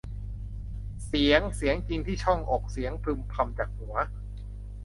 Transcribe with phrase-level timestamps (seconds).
[1.05, 3.95] เสียง เสียงจริงที่ช่องอก เสียงพึมพำจากหัว